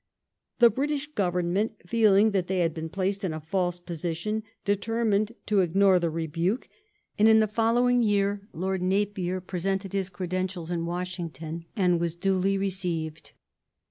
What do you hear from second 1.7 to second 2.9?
feeling that they had been